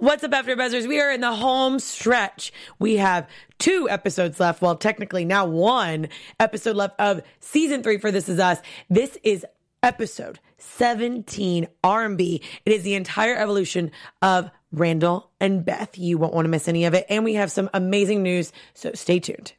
[0.00, 0.86] What's up, After Buzzers?
[0.86, 2.54] We are in the home stretch.
[2.78, 4.62] We have two episodes left.
[4.62, 8.60] Well, technically now one episode left of season three for This Is Us.
[8.88, 9.44] This is
[9.82, 12.42] episode 17 R&B.
[12.64, 13.90] It is the entire evolution
[14.22, 15.98] of Randall and Beth.
[15.98, 17.04] You won't want to miss any of it.
[17.10, 19.52] And we have some amazing news, so stay tuned.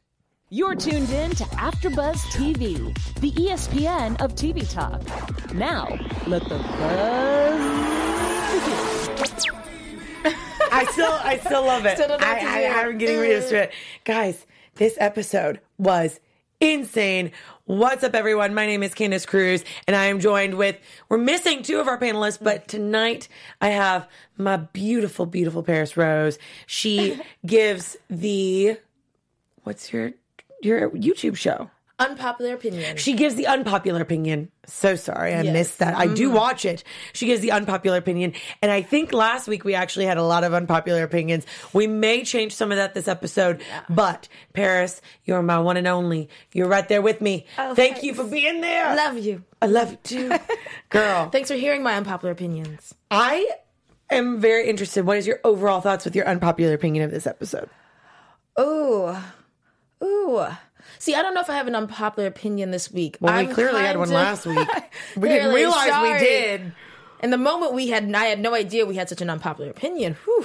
[0.50, 5.02] You're tuned in to AfterBuzz TV, the ESPN of TV talk.
[5.54, 5.86] Now,
[6.26, 7.60] let the buzz
[9.22, 9.51] begin.
[10.72, 11.96] I still, I still love it.
[11.96, 12.90] Still don't know I, what to I, do.
[12.90, 13.72] I'm getting used to it.
[14.04, 16.20] Guys, this episode was
[16.60, 17.32] insane.
[17.64, 18.54] What's up, everyone?
[18.54, 20.76] My name is Candace Cruz, and I am joined with,
[21.08, 23.28] we're missing two of our panelists, but tonight
[23.60, 26.38] I have my beautiful, beautiful Paris Rose.
[26.66, 28.78] She gives the,
[29.64, 30.12] what's your,
[30.62, 31.70] your YouTube show?
[31.98, 32.96] Unpopular opinion.
[32.96, 34.50] She gives the unpopular opinion.
[34.66, 35.52] So sorry, I Yes.
[35.52, 35.94] missed that.
[35.96, 36.36] I do mm-hmm.
[36.36, 36.82] watch it.
[37.12, 38.32] She gives the unpopular opinion.
[38.60, 41.46] And I think last week we actually had a lot of unpopular opinions.
[41.72, 43.62] We may change some of that this episode.
[43.88, 46.28] But Paris, you're my one and only.
[46.52, 47.46] You're right there with me.
[47.58, 48.02] Oh, Thank thanks.
[48.04, 48.96] you for being there.
[48.96, 49.44] Love you.
[49.60, 50.32] I love you too.
[50.88, 52.94] Girl, Thanks for hearing my unpopular opinions.
[53.10, 53.48] I
[54.10, 55.06] am very interested.
[55.06, 57.68] What is your overall thoughts with your unpopular opinion of this episode?
[58.58, 59.16] Ooh.
[60.02, 60.46] Ooh.
[60.98, 63.16] See, I don't know if I have an unpopular opinion this week.
[63.20, 64.68] Well, I'm we clearly had one kinda- last week.
[65.16, 66.12] We didn't realize sorry.
[66.12, 66.72] we did.
[67.22, 70.16] In the moment we had, I had no idea we had such an unpopular opinion.
[70.24, 70.44] Whew.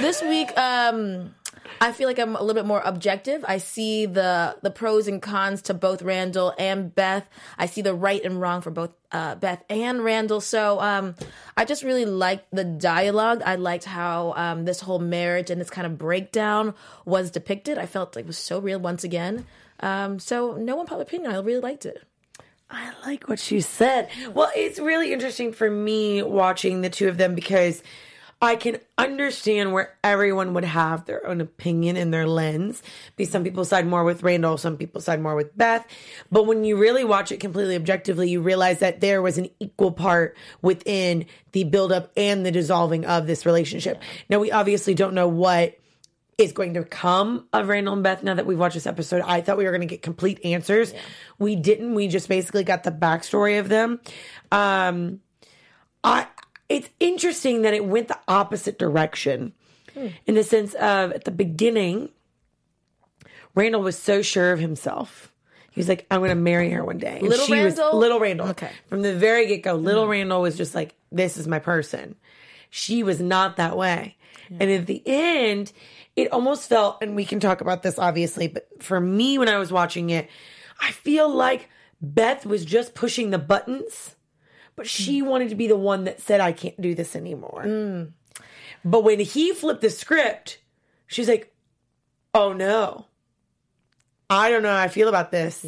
[0.00, 1.34] This week, um,
[1.80, 3.44] I feel like I'm a little bit more objective.
[3.46, 7.28] I see the the pros and cons to both Randall and Beth.
[7.58, 10.40] I see the right and wrong for both uh, Beth and Randall.
[10.40, 11.14] So um,
[11.56, 13.42] I just really liked the dialogue.
[13.44, 17.76] I liked how um, this whole marriage and this kind of breakdown was depicted.
[17.76, 19.46] I felt like it was so real once again.
[19.80, 21.32] Um, so no unpopular opinion.
[21.32, 22.02] I really liked it.
[22.68, 24.10] I like what you said.
[24.34, 27.82] Well, it's really interesting for me watching the two of them because
[28.42, 32.82] I can understand where everyone would have their own opinion and their lens.
[33.14, 35.86] Because some people side more with Randall, some people side more with Beth.
[36.30, 39.92] But when you really watch it completely objectively, you realize that there was an equal
[39.92, 44.02] part within the buildup and the dissolving of this relationship.
[44.28, 45.78] Now, we obviously don't know what
[46.38, 49.22] is going to come of Randall and Beth now that we've watched this episode.
[49.22, 50.92] I thought we were going to get complete answers.
[51.38, 51.94] We didn't.
[51.94, 54.00] We just basically got the backstory of them.
[54.52, 55.20] Um,
[56.04, 56.26] I
[56.68, 59.52] it's interesting that it went the opposite direction
[60.26, 62.10] in the sense of at the beginning,
[63.54, 65.32] Randall was so sure of himself.
[65.70, 67.18] He was like, I'm going to marry her one day.
[67.18, 67.92] And Little she Randall?
[67.92, 68.48] Was, little Randall.
[68.48, 68.70] Okay.
[68.88, 72.16] From the very get go, little Randall was just like, this is my person.
[72.70, 74.16] She was not that way.
[74.50, 75.72] And at the end,
[76.14, 79.58] it almost felt, and we can talk about this obviously, but for me, when I
[79.58, 80.28] was watching it,
[80.80, 81.68] I feel like
[82.00, 84.16] Beth was just pushing the buttons,
[84.74, 85.26] but she mm.
[85.26, 87.64] wanted to be the one that said, I can't do this anymore.
[87.66, 88.12] Mm.
[88.84, 90.58] But when he flipped the script,
[91.06, 91.54] she's like,
[92.34, 93.06] oh no.
[94.28, 95.64] I don't know how I feel about this.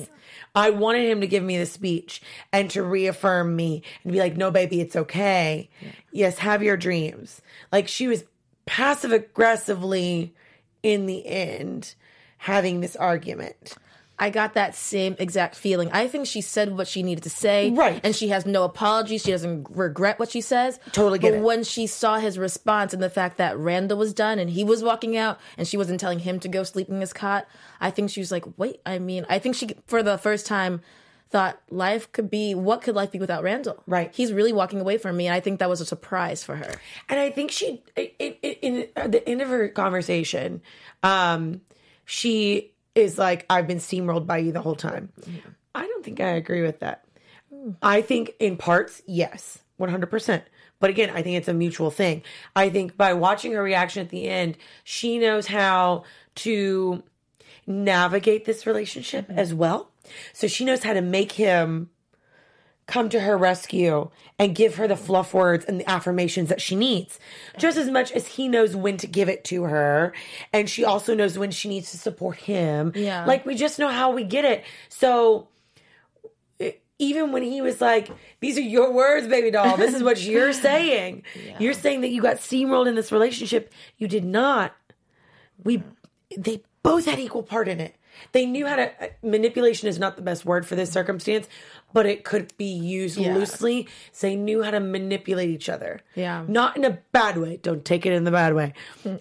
[0.55, 2.21] I wanted him to give me the speech
[2.53, 5.71] and to reaffirm me and be like, no, baby, it's okay.
[6.11, 7.41] Yes, have your dreams.
[7.71, 8.25] Like she was
[8.69, 10.35] passive aggressively
[10.83, 11.95] in the end
[12.37, 13.75] having this argument.
[14.21, 15.91] I got that same exact feeling.
[15.93, 17.71] I think she said what she needed to say.
[17.71, 18.01] Right.
[18.03, 19.23] And she has no apologies.
[19.23, 20.81] She doesn't regret what she says.
[20.93, 21.31] Totally get it.
[21.31, 21.45] but it.
[21.45, 24.83] when she saw his response and the fact that Randall was done and he was
[24.83, 27.47] walking out and she wasn't telling him to go sleep in his cot,
[27.81, 30.81] I think she was like, wait, I mean, I think she, for the first time,
[31.31, 33.83] thought life could be, what could life be without Randall?
[33.87, 34.11] Right.
[34.15, 35.27] He's really walking away from me.
[35.27, 36.73] And I think that was a surprise for her.
[37.09, 40.63] And I think she, in, in, in at the end of her conversation,
[41.03, 41.61] um,
[42.05, 45.11] she is like, I've been steamrolled by you the whole time.
[45.75, 47.05] I don't think I agree with that.
[47.83, 50.43] I think in parts, yes, 100%.
[50.81, 52.23] But again, I think it's a mutual thing.
[52.55, 56.05] I think by watching her reaction at the end, she knows how
[56.37, 57.03] to
[57.67, 59.91] navigate this relationship as well.
[60.33, 61.91] So she knows how to make him
[62.87, 66.75] come to her rescue and give her the fluff words and the affirmations that she
[66.75, 67.21] needs.
[67.59, 70.15] Just as much as he knows when to give it to her.
[70.53, 72.93] And she also knows when she needs to support him.
[72.95, 73.27] Yeah.
[73.27, 74.65] Like we just know how we get it.
[74.89, 75.49] So
[76.99, 78.11] even when he was like,
[78.41, 79.77] These are your words, baby doll.
[79.77, 81.23] This is what you're saying.
[81.59, 83.73] You're saying that you got steamrolled in this relationship.
[83.99, 84.75] You did not.
[85.63, 85.83] We
[86.37, 87.97] they both had equal part in it.
[88.33, 91.49] They knew how to uh, manipulation is not the best word for this circumstance,
[91.93, 93.35] but it could be used Yeah.
[93.35, 93.89] loosely.
[94.13, 96.01] So they knew how to manipulate each other.
[96.15, 96.45] Yeah.
[96.47, 97.59] Not in a bad way.
[97.63, 98.75] Don't take it in the bad way.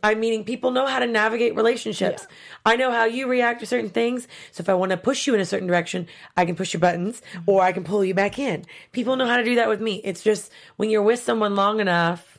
[0.04, 2.28] I'm meaning people know how to navigate relationships.
[2.66, 4.28] I know how you react to certain things.
[4.52, 6.82] So if I want to push you in a certain direction, I can push your
[6.82, 8.66] buttons or I can pull you back in.
[8.92, 10.02] People know how to do that with me.
[10.04, 12.37] It's just when you're with someone long enough,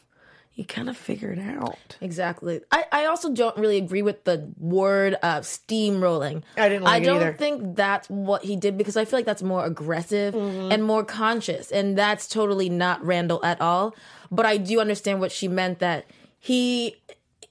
[0.59, 1.79] he kind of figured out.
[2.01, 2.61] Exactly.
[2.73, 6.43] I, I also don't really agree with the word uh, steamrolling.
[6.57, 7.33] I didn't like I it don't either.
[7.35, 10.73] think that's what he did because I feel like that's more aggressive Mm-hmm.
[10.73, 13.95] and more conscious, and that's totally not Randall at all.
[14.33, 16.07] But I do understand what she meant that
[16.41, 16.97] he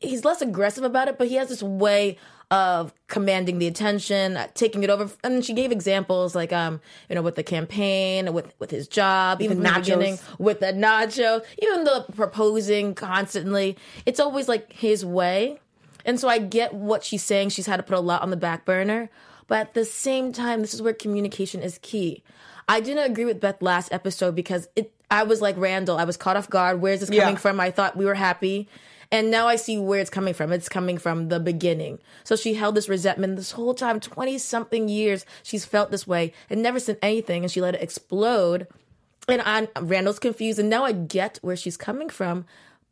[0.02, 2.18] he's less aggressive about it, but he has this way
[2.50, 5.10] of commanding the attention, uh, taking it over.
[5.24, 6.80] And she gave examples like, um,
[7.10, 11.44] you know, with the campaign, with with his job, even the beginning, with the nacho,
[11.62, 13.78] even the proposing constantly.
[14.06, 15.60] It's always like his way.
[16.06, 17.50] And so I get what she's saying.
[17.50, 19.10] She's had to put a lot on the back burner.
[19.48, 22.24] But at the same time, this is where communication is key.
[22.70, 25.98] I didn't agree with Beth last episode because it I was like Randall.
[25.98, 26.82] I was caught off guard.
[26.82, 27.36] Where's this coming Yeah.
[27.36, 27.60] from?
[27.60, 28.68] I thought we were happy.
[29.12, 30.52] And now I see where it's coming from.
[30.52, 32.00] It's coming from the beginning.
[32.24, 35.26] So she held this resentment this whole time, 20 something years.
[35.44, 37.44] She's felt this way and never said anything.
[37.44, 38.68] And she let it explode.
[39.30, 40.60] And I'm, Randall's confused.
[40.60, 42.46] And now I get where she's coming from.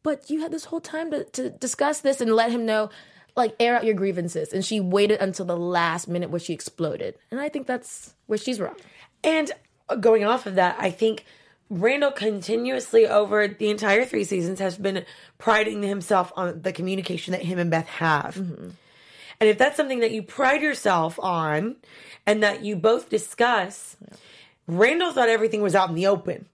[0.03, 2.91] But you had this whole time to, to discuss this and let him know,
[3.35, 4.53] like, air out your grievances.
[4.53, 7.18] And she waited until the last minute where she exploded.
[7.31, 8.75] And I think that's where she's wrong.
[9.23, 9.51] And
[10.00, 11.25] going off of that, I think
[11.69, 15.06] Randall continuously over the entire three seasons has been
[15.38, 18.35] priding himself on the communication that him and Beth have.
[18.35, 18.69] Mm-hmm.
[19.39, 21.75] And if that's something that you pride yourself on
[22.25, 23.97] and that you both discuss,
[24.67, 26.45] Randall thought everything was out in the open.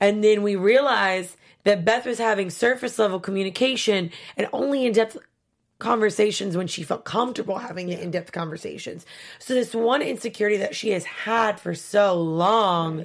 [0.00, 5.16] And then we realized that Beth was having surface level communication and only in depth
[5.78, 9.04] conversations when she felt comfortable having the in depth conversations.
[9.38, 13.04] So, this one insecurity that she has had for so long,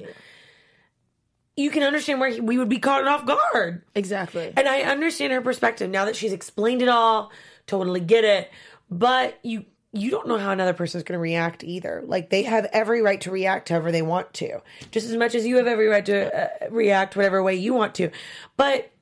[1.60, 3.82] you can understand where he- we would be caught off guard.
[3.94, 4.52] Exactly.
[4.56, 7.30] And I understand her perspective now that she's explained it all,
[7.66, 8.50] totally get it.
[8.90, 12.02] But you you don't know how another person's going to react either.
[12.06, 14.60] Like they have every right to react however they want to,
[14.92, 17.96] just as much as you have every right to uh, react whatever way you want
[17.96, 18.10] to.
[18.56, 18.92] But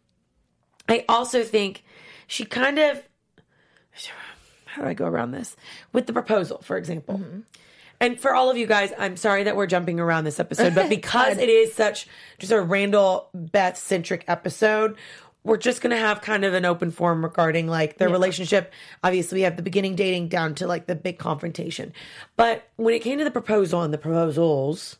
[0.88, 1.84] I also think
[2.26, 3.02] she kind of
[4.66, 5.56] how do I go around this
[5.92, 7.20] with the proposal, for example.
[8.00, 10.88] And for all of you guys, I'm sorry that we're jumping around this episode, but
[10.90, 12.06] because it is such
[12.38, 14.96] just a Randall Beth centric episode,
[15.44, 18.72] we're just gonna have kind of an open forum regarding like their relationship.
[19.02, 21.92] Obviously, we have the beginning dating down to like the big confrontation.
[22.36, 24.96] But when it came to the proposal and the proposals,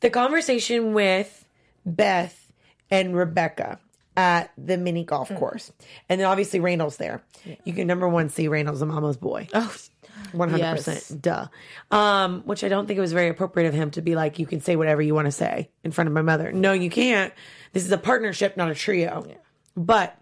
[0.00, 1.46] the conversation with
[1.86, 2.52] Beth
[2.90, 3.78] and Rebecca
[4.16, 5.38] at the mini golf mm.
[5.38, 5.72] course,
[6.08, 7.22] and then obviously Randall's there.
[7.64, 9.48] You can number one see Randall's a mama's boy.
[9.54, 9.74] oh,
[10.32, 10.84] One hundred Yes.
[10.84, 11.46] percent, duh.
[11.90, 14.46] Um, which I don't think it was very appropriate of him to be like, you
[14.46, 16.52] can say whatever you want to say in front of my mother.
[16.52, 17.32] No, you can't.
[17.72, 19.26] This is a partnership, not a trio.
[19.76, 20.16] But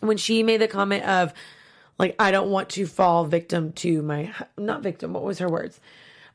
[0.00, 1.32] when she made the comment of,
[1.98, 5.12] like, I don't want to fall victim to my, not victim.
[5.12, 5.78] What was her words?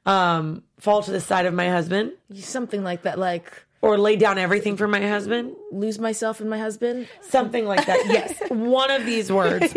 [0.06, 3.20] Um, fall to the side of my husband something like that.
[3.20, 3.52] Like,
[3.82, 5.56] or lay down everything for my husband.
[5.72, 7.08] lose myself in my husband.
[7.22, 8.06] something like that.
[8.08, 9.74] Yes, one of these words.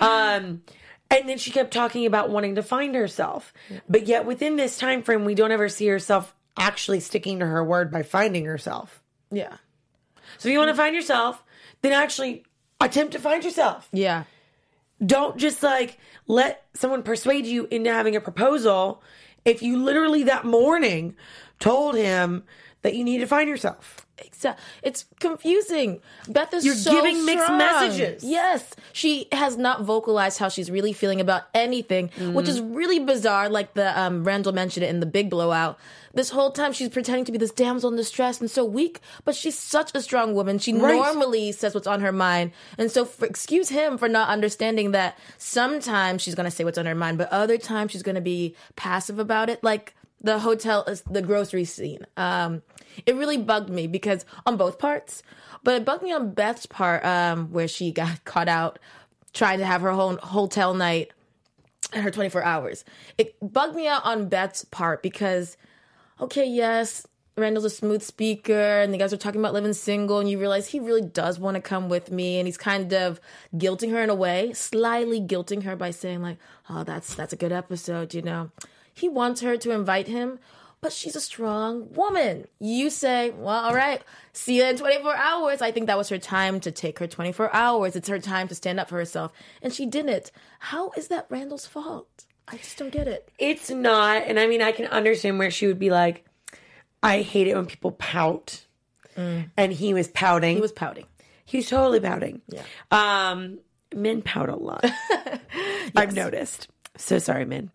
[0.00, 0.62] Um,
[1.10, 3.52] and then she kept talking about wanting to find herself,
[3.88, 7.62] but yet within this time frame, we don't ever see herself actually sticking to her
[7.62, 9.02] word by finding herself.
[9.30, 9.56] Yeah.
[10.38, 11.42] So if you want to find yourself,
[11.82, 12.44] then actually
[12.80, 13.88] attempt to find yourself.
[13.92, 14.24] Yeah.
[15.04, 19.02] Don't just like let someone persuade you into having a proposal
[19.44, 21.16] if you literally that morning
[21.58, 22.44] told him
[22.84, 24.06] that you need to find yourself.
[24.84, 26.00] It's confusing.
[26.28, 27.58] Beth is You're so giving mixed strong.
[27.58, 28.22] messages.
[28.22, 28.72] Yes.
[28.92, 33.48] She has not vocalized how she's really feeling about anything, which is really bizarre.
[33.48, 35.78] Like the um, Randall mentioned it in the big blowout.
[36.12, 39.34] This whole time she's pretending to be this damsel in distress and so weak, but
[39.34, 40.60] she's such a strong woman.
[40.60, 40.94] She Right.
[40.94, 42.52] normally says what's on her mind.
[42.78, 46.78] And so for, excuse him for not understanding that sometimes she's going to say what's
[46.78, 49.64] on her mind, but other times she's going to be passive about it.
[49.64, 52.06] Like the hotel, is the grocery scene.
[52.16, 52.62] Um,
[53.06, 55.22] it really bugged me because on both parts,
[55.62, 58.78] but it bugged me on Beth's part, um, where she got caught out
[59.32, 61.12] trying to have her whole hotel night
[61.92, 62.84] and her 24 hours.
[63.18, 65.56] It bugged me out on Beth's part because,
[66.20, 70.30] okay, yes, Randall's a smooth speaker and the guys are talking about living single and
[70.30, 73.20] you realize he really does want to come with me and he's kind of
[73.56, 76.38] guilting her in a way, slyly guilting her by saying like,
[76.70, 78.52] "Oh, that's that's a good episode, you know."
[78.94, 80.38] He wants her to invite him,
[80.80, 82.46] but she's a strong woman.
[82.60, 84.00] You say, well, all right,
[84.32, 85.60] see you in 24 hours.
[85.60, 87.96] I think that was her time to take her 24 hours.
[87.96, 89.32] It's her time to stand up for herself.
[89.62, 90.30] And she didn't.
[90.60, 92.24] How is that Randall's fault?
[92.46, 93.30] I just don't get it.
[93.38, 96.26] It's not, and I mean, I can understand where she would be like,
[97.02, 98.64] I hate it when people pout.
[99.16, 100.56] And he was pouting.
[100.56, 101.06] He was pouting.
[101.44, 102.42] He was totally pouting.
[102.48, 102.62] Yeah.
[102.90, 103.58] Um,
[103.94, 104.84] men pout a lot.
[105.96, 106.68] I've noticed.
[106.96, 107.70] So sorry, man.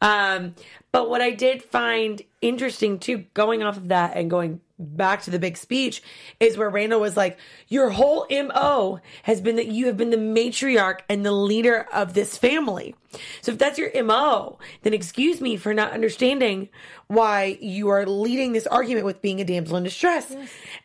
[0.00, 0.54] Um,
[0.90, 5.30] but what I did find interesting too, going off of that and going back to
[5.30, 6.02] the big speech,
[6.40, 7.38] is where Randall was like,
[7.68, 12.14] Your whole MO has been that you have been the matriarch and the leader of
[12.14, 12.96] this family.
[13.42, 16.68] So if that's your MO, then excuse me for not understanding
[17.06, 20.34] why you are leading this argument with being a damsel in distress.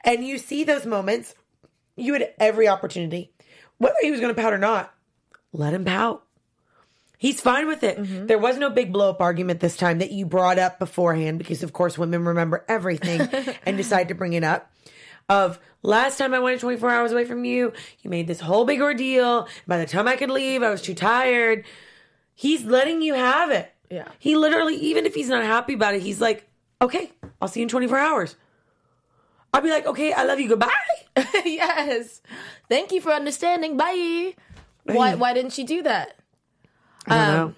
[0.04, 1.34] And you see those moments,
[1.96, 3.32] you had every opportunity,
[3.80, 4.94] whether he was going to pout or not,
[5.52, 6.24] let him pout.
[7.20, 7.98] He's fine with it.
[7.98, 8.28] Mm-hmm.
[8.28, 11.64] There was no big blow up argument this time that you brought up beforehand because,
[11.64, 13.20] of course, women remember everything
[13.66, 14.72] and decide to bring it up.
[15.28, 18.82] Of last time I went 24 hours away from you, you made this whole big
[18.82, 19.50] ordeal.
[19.68, 21.66] By the time I could leave, I was too tired.
[22.36, 23.70] He's letting you have it.
[23.90, 24.08] Yeah.
[24.18, 26.48] He literally, even if he's not happy about it, he's like,
[26.82, 27.12] okay,
[27.42, 28.38] I'll see you in 24 hours.
[29.54, 30.48] I'll be like, okay, I love you.
[30.48, 30.72] Goodbye.
[31.44, 32.22] yes.
[32.70, 33.76] Thank you for understanding.
[33.76, 34.36] Bye.
[34.86, 36.19] Why why didn't she do that?
[37.08, 37.54] Um, know.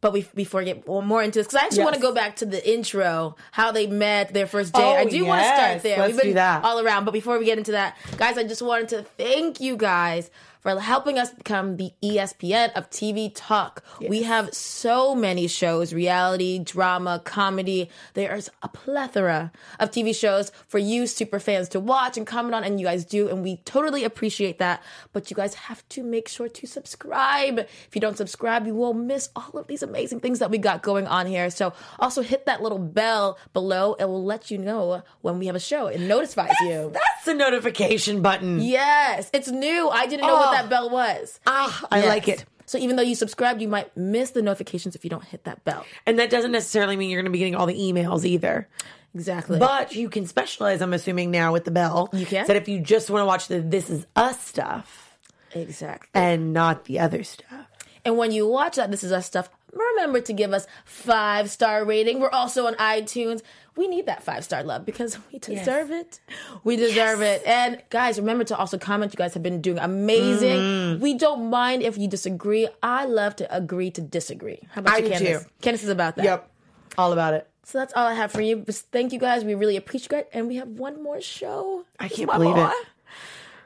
[0.00, 1.84] But we before we get more into this, because I actually Yes.
[1.86, 4.80] want to go back to the intro, how they met their first date.
[4.82, 5.98] Oh, I do want to start there.
[5.98, 6.62] Let's We've been do that.
[6.62, 9.76] all around, but before we get into that, guys, I just wanted to thank you
[9.76, 10.30] guys
[10.68, 13.82] for helping us become the ESPN of TV talk.
[14.06, 17.88] We have so many shows, reality, drama, comedy.
[18.12, 22.64] There's a plethora of TV shows for you super fans to watch and comment on,
[22.64, 24.82] and you guys do, and we totally appreciate that.
[25.14, 27.60] But you guys have to make sure to subscribe.
[27.60, 30.82] If you don't subscribe, you will miss all of these amazing things that we got
[30.82, 31.48] going on here.
[31.48, 33.94] So also hit that little bell below.
[33.94, 35.86] It will let you know when we have a show.
[35.86, 36.90] It notifies you.
[36.92, 38.60] That's the notification button.
[38.60, 39.88] Yes, it's new.
[39.88, 40.57] I didn't know what Oh.
[40.62, 41.40] That bell was.
[41.46, 42.06] Ah, I Yes.
[42.08, 42.44] like it.
[42.66, 45.64] So even though you subscribed, you might miss the notifications if you don't hit that
[45.64, 45.84] bell.
[46.04, 48.68] And that doesn't necessarily mean you're going to be getting all the emails either.
[49.14, 49.58] Exactly.
[49.58, 52.10] But you can specialize, I'm assuming, now with the bell.
[52.12, 52.46] You can?
[52.46, 55.16] That if you just want to watch the This Is Us stuff
[55.54, 56.08] exactly.
[56.12, 57.66] and not the other stuff.
[58.04, 59.50] And when you watch that, this is us stuff.
[59.72, 62.20] Remember to give us five star rating.
[62.20, 63.42] We're also on iTunes.
[63.78, 66.18] We need that five star love because we deserve it.
[66.64, 67.42] We deserve it.
[67.46, 69.12] And guys, remember to also comment.
[69.14, 70.58] You guys have been doing amazing.
[70.58, 71.00] Mm-hmm.
[71.00, 72.66] We don't mind if you disagree.
[72.82, 74.66] I love to agree to disagree.
[74.72, 75.44] How about I you, Candace?
[75.44, 75.50] too.
[75.60, 76.24] Candace is about that.
[76.24, 76.50] Yep.
[76.98, 77.48] All about it.
[77.62, 78.64] So that's all I have for you.
[78.66, 79.44] Thank you guys.
[79.44, 80.30] We really appreciate it.
[80.32, 81.84] And we have one more show.
[82.00, 82.60] I can't believe it.
[82.60, 82.72] more.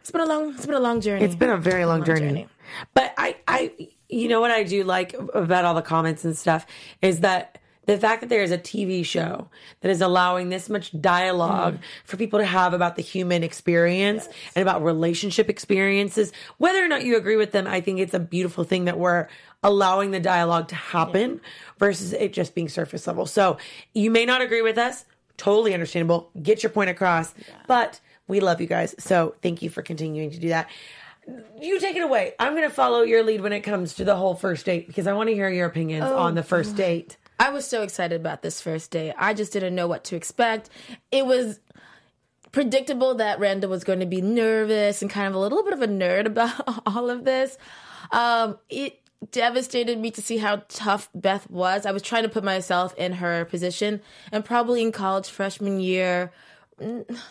[0.03, 0.51] It's been a long.
[0.51, 1.25] It's been a long journey.
[1.25, 2.21] It's been a very long, journey.
[2.21, 2.49] journey.
[2.93, 6.67] But I, I, you know what I do like about all the comments and stuff
[7.01, 9.49] is that the fact that there is a TV show
[9.81, 11.81] that is allowing this much dialogue mm.
[12.05, 17.05] for people to have about the human experience and about relationship experiences, whether or not
[17.05, 19.29] you agree with them, I think it's a beautiful thing that we're
[19.63, 21.41] allowing the dialogue to happen
[21.79, 23.27] versus it just being surface level.
[23.27, 23.59] So
[23.95, 25.05] you may not agree with us.
[25.37, 26.31] Totally understandable.
[26.41, 27.35] Get your point across.
[27.67, 28.95] But we love you guys.
[28.99, 30.69] So thank you for continuing to do that
[31.61, 32.35] you take it away.
[32.39, 35.07] I'm going to follow your lead when it comes to the whole first date because
[35.07, 37.17] I want to hear your opinions on oh, the first date.
[37.43, 39.13] I was so excited about this first day.
[39.19, 40.71] I just didn't know what to expect.
[41.11, 41.59] It was
[42.53, 45.83] predictable that Randall was going to be nervous and kind of a little bit of
[45.83, 47.59] a nerd about all of this.
[48.13, 49.01] Um, it
[49.33, 51.85] devastated me to see how tough Beth was.
[51.85, 56.31] I was trying to put myself in her position, and probably in college freshman year,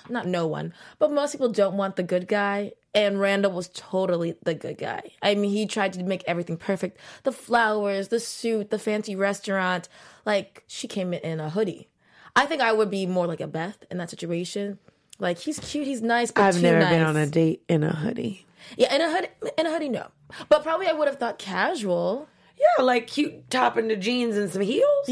[0.09, 2.73] not no one, but most people don't want the good guy.
[2.93, 5.11] And Randall was totally the good guy.
[5.21, 9.87] I mean, he tried to make everything perfect the flowers, the suit, the fancy restaurant.
[10.25, 11.87] Like, she came in in a hoodie.
[12.35, 14.77] I think I would be more like a Beth in that situation.
[15.19, 16.89] Like, he's cute, he's nice, but I've too never nice.
[16.89, 18.45] been on a date in a hoodie.
[18.77, 20.07] Yeah, in a hoodie, in a hoodie, no.
[20.49, 24.61] But probably I would have thought casual Yeah, like cute top into jeans and some
[24.61, 25.09] heels.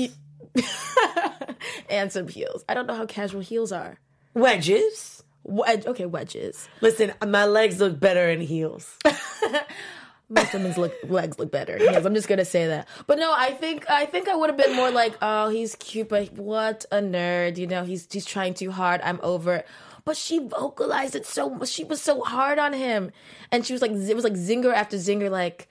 [1.89, 2.63] and some heels.
[2.67, 3.99] I don't know how casual heels are.
[4.39, 5.23] Wedges.
[5.43, 6.67] Wedge, okay, wedges.
[6.81, 8.97] Listen, my legs look better in heels.
[10.29, 11.77] Most women's look, legs look better.
[11.77, 12.05] heels.
[12.05, 12.87] I'm just gonna say that.
[13.07, 16.09] But no, I think I think I would have been more like, oh, he's cute,
[16.09, 17.57] but what a nerd.
[17.57, 19.01] You know, he's he's trying too hard.
[19.03, 19.67] I'm over it.
[20.05, 21.69] But she vocalized it so much.
[21.69, 23.11] She was so hard on him,
[23.51, 25.67] and she was like, it was like zinger after zinger, like.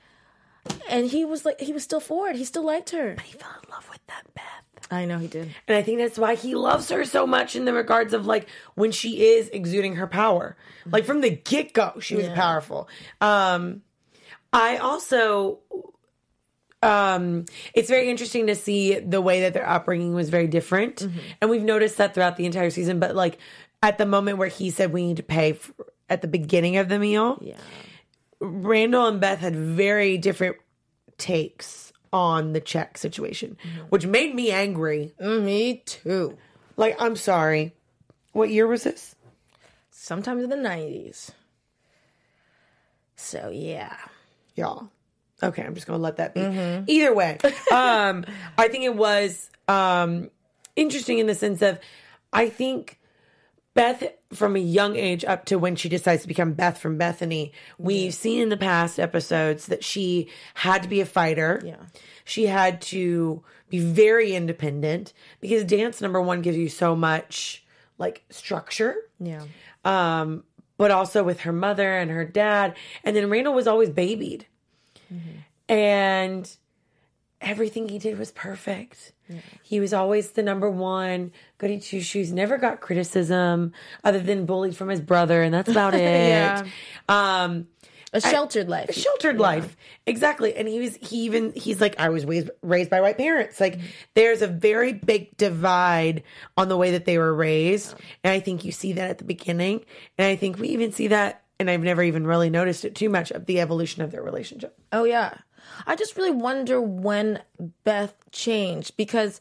[0.91, 2.37] And he was like, he was still for it.
[2.37, 3.17] He still liked her.
[3.25, 4.45] he fell in love with that Beth.
[4.91, 5.55] I know he did.
[5.67, 8.49] And I think that's why he loves her so much in the regards of like
[8.75, 10.57] when she is exuding her power.
[10.91, 12.35] Like from the get go, she was Yeah.
[12.35, 12.89] powerful.
[13.21, 13.83] Um,
[14.53, 15.59] I also,
[16.83, 17.45] um,
[17.75, 20.97] it's very interesting to see the way that their upbringing was very different.
[20.97, 21.19] Mm-hmm.
[21.41, 22.99] And we've noticed that throughout the entire season.
[23.01, 23.39] But like
[23.83, 25.75] at the moment where he said we need to pay for,
[26.09, 27.57] at the beginning of the meal, Yeah.
[28.41, 30.57] Randall and Beth had very different
[31.19, 33.57] takes on the check situation,
[33.89, 35.13] which made me angry.
[35.21, 36.37] Me too.
[36.77, 37.75] Like, I'm sorry.
[38.33, 39.15] What year was this?
[39.91, 41.31] Sometimes in the 90s.
[43.17, 43.97] So, yeah.
[44.55, 44.91] Y'all.
[45.43, 46.41] Okay, I'm just gonna let that be.
[46.87, 47.39] Either way,
[47.73, 48.25] um,
[48.57, 50.31] I think it was um,
[50.77, 51.79] interesting in the sense of,
[52.33, 52.99] I think
[53.79, 57.53] Beth from a young age up to when she decides to become Beth from Bethany,
[57.79, 61.63] we've seen in the past episodes that she had to be a fighter.
[61.65, 61.77] Yeah.
[62.25, 67.65] She had to be very independent because dance number one gives you so much
[67.99, 69.45] like structure Yeah.
[69.85, 70.43] um,
[70.77, 72.75] but also with her mother and her dad.
[73.05, 74.47] And then Randall was always babied.
[75.69, 76.51] And
[77.41, 79.13] everything he did was perfect.
[79.63, 83.73] He was always the number one, goody two shoes, never got criticism
[84.05, 86.01] other than bullied from his brother, and that's about it.
[86.01, 86.67] Yeah.
[87.09, 87.69] Um,
[88.13, 88.89] A sheltered life.
[88.89, 89.77] a sheltered life.
[90.07, 90.55] Exactly.
[90.55, 93.61] And he was he even he's like i was raised, raised by white parents.
[93.61, 93.79] Like
[94.15, 96.23] there's a very big divide
[96.57, 97.95] on the way that they were raised.
[98.25, 99.85] And i think you see that at the beginning.
[100.17, 103.11] And i think we even see that and i've never even really noticed it too
[103.11, 104.75] much of the evolution of their relationship.
[104.91, 105.35] Oh yeah.
[105.87, 107.43] I just really wonder when
[107.85, 109.41] Beth changed because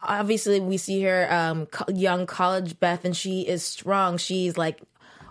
[0.00, 4.16] obviously we see her um young college Beth and she is strong.
[4.16, 4.80] She's like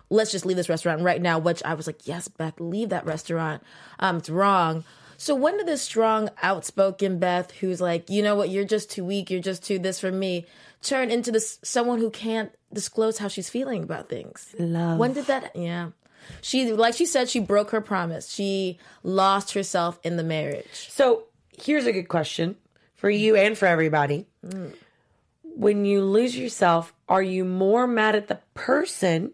[0.09, 3.05] let's just leave this restaurant right now, which I was like, "Yes, Beth, leave that
[3.05, 3.63] restaurant.
[3.99, 4.83] Um it's wrong."
[5.17, 8.49] So when did this strong, outspoken Beth who's like, "You know what?
[8.49, 9.29] You're just too weak.
[9.29, 10.45] You're just too this for me."
[10.81, 14.55] turn into this someone who can't disclose how she's feeling about things?
[14.57, 14.97] Love.
[14.97, 15.89] When did that yeah.
[16.41, 18.29] She like she said she broke her promise.
[18.31, 20.89] She lost herself in the marriage.
[20.89, 21.23] so
[21.57, 22.55] here's a good question
[22.95, 24.25] for you and for everybody
[25.43, 29.31] when you lose yourself are you more mad at the person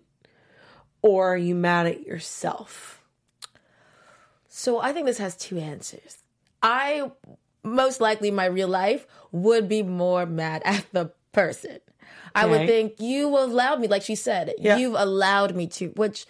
[1.01, 3.01] or are you mad at yourself
[4.49, 6.17] So I think this has two answers.
[6.63, 7.11] I
[7.63, 11.79] most likely my real life would be more mad at the person.
[12.33, 14.77] I would think you allowed me, like she said, Yeah.
[14.77, 16.25] you've allowed me to, which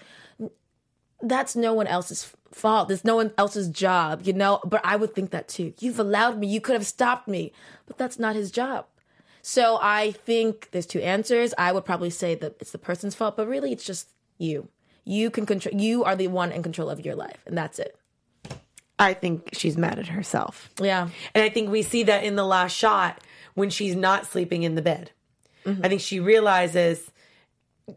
[1.22, 2.92] that's no one else's fault.
[2.92, 4.60] It's no one else's job, you know?
[4.66, 5.74] But I would think that too.
[5.80, 6.48] You've allowed me.
[6.48, 7.52] You could have stopped me,
[7.86, 8.86] but that's not his job.
[9.42, 11.54] So I think there's two answers.
[11.58, 14.68] I would probably say that it's the person's fault, but really it's just you.
[15.06, 17.98] You can control, you are the one in control of your life, and that's it.
[19.00, 20.70] I think she's mad at herself.
[20.82, 21.10] Yeah.
[21.34, 24.76] And I think we see that in the last shot when she's not sleeping in
[24.76, 25.12] the bed.
[25.66, 25.86] Mm-hmm.
[25.86, 27.12] I think she realizes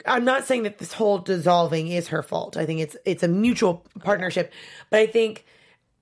[0.07, 2.57] I'm not saying that this whole dissolving is her fault.
[2.57, 4.53] I think it's it's a mutual partnership,
[4.89, 5.45] but I think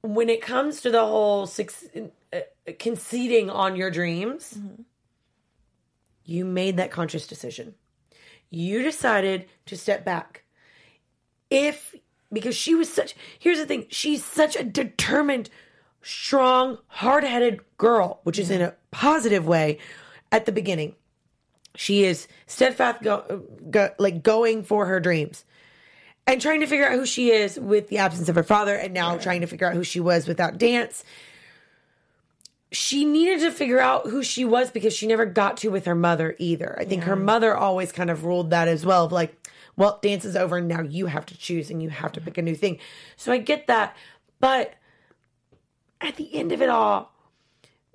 [0.02, 1.86] when it comes to the whole six,
[2.32, 2.40] uh,
[2.78, 4.58] conceding on your dreams,
[6.24, 7.74] you made that conscious decision.
[8.50, 10.44] You decided to step back.
[11.50, 11.94] If
[12.30, 15.48] because she was such here's the thing, she's such a determined,
[16.02, 19.78] strong, hard-headed girl, which is in a positive way
[20.30, 20.94] at the beginning.
[21.78, 25.44] She is steadfast, go, go, like going for her dreams
[26.26, 28.92] and trying to figure out who she is with the absence of her father, and
[28.92, 31.04] now trying to figure out who she was without dance.
[32.72, 35.94] She needed to figure out who she was because she never got to with her
[35.94, 36.76] mother either.
[36.80, 39.04] I think her mother always kind of ruled that as well.
[39.04, 39.36] Of like,
[39.76, 42.36] well, dance is over, and now you have to choose and you have to pick
[42.38, 42.80] a new thing.
[43.16, 43.96] So I get that,
[44.40, 44.74] but
[46.00, 47.12] at the end of it all,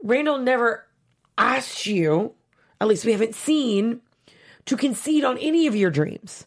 [0.02, 0.88] Randall never
[1.38, 2.34] asked you,
[2.84, 4.02] at least we haven't seen,
[4.66, 6.46] to concede on any of your dreams.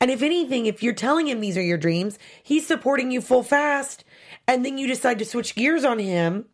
[0.00, 3.42] And if anything, if you're telling him these are your dreams, he's supporting you full
[3.42, 4.04] fast.
[4.46, 6.46] And then you decide to switch gears on him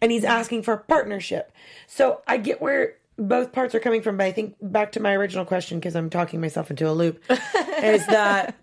[0.00, 1.52] and he's asking for a partnership.
[1.86, 5.14] So I get where both parts are coming from, but I think back to my
[5.14, 7.22] original question, because I'm talking myself into a loop,
[7.82, 8.54] is that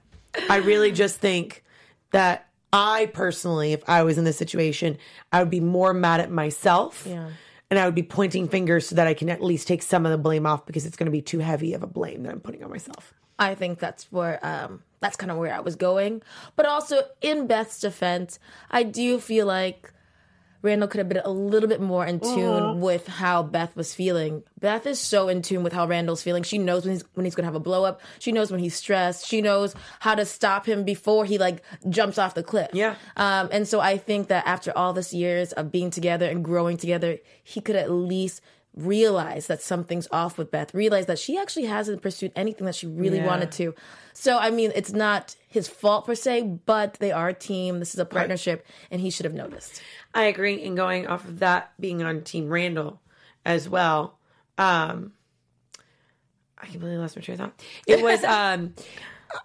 [0.50, 1.64] I really just think
[2.12, 4.98] that I personally, if I was in this situation,
[5.32, 7.06] I would be more mad at myself.
[7.08, 7.30] Yeah.
[7.70, 10.12] And I would be pointing fingers so that I can at least take some of
[10.12, 12.40] the blame off because it's going to be too heavy of a blame that I'm
[12.40, 13.14] putting on myself.
[13.40, 16.22] I think that's where um that's kind of where I was going.
[16.56, 18.40] But also in Beth's defense,
[18.72, 19.92] I do feel like
[20.64, 24.44] Randall could have been a little bit more in tune with how Beth was feeling.
[24.60, 26.42] Beth is so in tune with how Randall's feeling.
[26.42, 28.00] She knows when he's when he's gonna have a blow up.
[28.20, 29.28] She knows when he's stressed.
[29.28, 32.70] She knows how to stop him before he like jumps off the cliff.
[32.72, 32.96] Yeah.
[33.18, 36.78] Um, and so I think that after all this years of being together and growing
[36.78, 38.42] together, he could at least
[38.76, 42.88] realize that something's off with Beth, realize that she actually hasn't pursued anything that she
[42.88, 43.28] really Yeah.
[43.28, 43.76] wanted to.
[44.14, 47.80] So, I mean, it's not his fault per se, but they are a team.
[47.80, 49.82] This is a partnership, and he should have noticed.
[50.14, 50.64] I agree.
[50.66, 53.00] And going off of that, being on Team Randall
[53.46, 54.18] as well.
[54.58, 55.14] Um,
[56.58, 57.64] I completely lost my train of thought.
[57.88, 58.74] It was, um,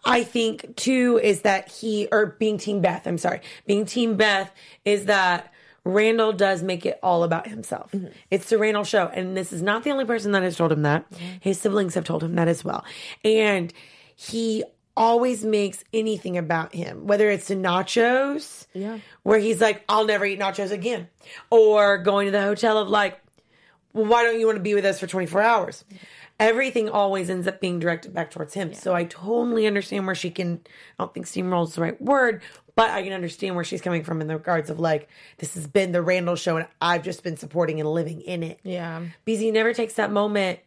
[0.04, 4.50] I think too, is that he, or being Team Beth, I'm sorry, being Team Beth
[4.84, 5.52] is that
[5.84, 7.92] Randall does make it all about himself.
[7.92, 8.08] Mm-hmm.
[8.30, 9.06] It's the Randall show.
[9.08, 11.10] And this is not the only person that has told him that.
[11.10, 11.24] Mm-hmm.
[11.40, 12.84] His siblings have told him that as well.
[13.24, 13.72] And
[14.14, 14.64] he
[14.96, 18.98] always makes anything about him, whether it's the nachos, Yeah.
[19.22, 21.08] where he's like, I'll never eat nachos again,
[21.50, 23.20] or going to the hotel of like,
[23.98, 25.84] well, why don't you want to be with us for 24 hours?
[26.40, 28.72] Everything always ends up being directed back towards him.
[28.72, 30.60] So I totally understand where she can,
[30.98, 32.42] I don't think steamroll is the right word,
[32.76, 35.08] but I can understand where she's coming from in the regards of like,
[35.38, 38.60] this has been the Randall show and I've just been supporting and living in it.
[38.62, 39.02] Yeah.
[39.26, 40.60] He never takes that moment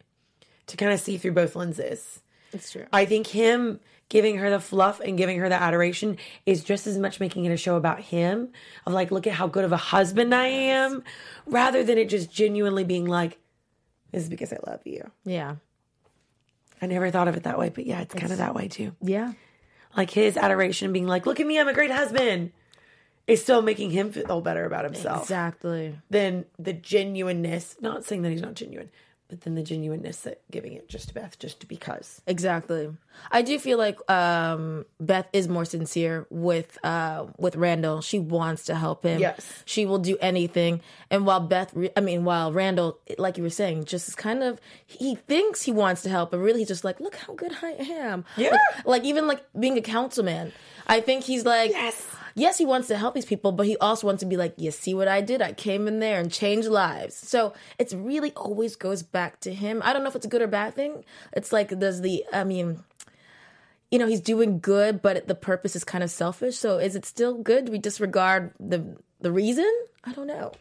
[0.67, 2.19] to kind of see through both lenses.
[2.51, 2.85] It's true.
[2.91, 3.79] I think him
[4.11, 7.51] giving her the fluff and giving her the adoration is just as much making it
[7.51, 8.49] a show about him
[8.85, 11.01] of like, look at how good of a husband I am,
[11.45, 13.39] rather than it just genuinely being like,
[14.11, 15.09] this is because I love you.
[15.23, 15.55] yeah.
[16.81, 18.93] I never thought of it that way, but yeah, it's, kind of that way too.
[19.01, 19.31] Yeah.
[19.95, 22.51] Like his adoration being like, look at me, I'm a great husband,
[23.27, 25.95] is still making him feel better about himself Exactly.
[26.09, 27.75] than the genuineness.
[27.79, 28.89] Not saying that he's not genuine,
[29.31, 32.21] but then the genuineness that giving it just to Beth just because.
[32.27, 32.89] Exactly.
[33.31, 38.01] I do feel like um, Beth is more sincere with uh, with Randall.
[38.01, 39.21] She wants to help him.
[39.21, 39.63] Yes.
[39.63, 40.81] She will do anything.
[41.09, 44.43] And while Beth, re- I mean, while Randall, like you were saying, just is kind
[44.43, 47.53] of he thinks he wants to help, but really he's just like, look how good
[47.61, 48.25] I am.
[48.35, 48.51] Yeah.
[48.51, 50.51] Like, like even like being a councilman,
[50.87, 52.05] I think he's like, Yes.
[52.35, 54.71] Yes, he wants to help these people, but he also wants to be like, you
[54.71, 55.41] see what I did?
[55.41, 57.15] I came in there and changed lives.
[57.15, 59.81] So it's really always goes back to him.
[59.83, 61.03] I don't know if it's a good or bad thing.
[61.33, 62.83] It's like, does the, I mean,
[63.91, 66.57] you know, he's doing good, but the purpose is kind of selfish.
[66.57, 67.65] So is it still good?
[67.65, 69.69] Do we disregard the the reason?
[70.03, 70.53] I don't know.